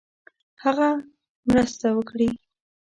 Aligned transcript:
هغه 0.63 0.89
مرسته 1.49 1.87
وکړي. 1.97 2.29